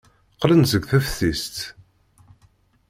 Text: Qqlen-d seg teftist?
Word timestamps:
Qqlen-d 0.33 0.67
seg 0.71 0.83
teftist? 0.89 1.57